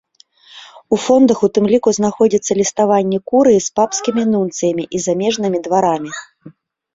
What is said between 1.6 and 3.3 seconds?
ліку знаходзіцца ліставанне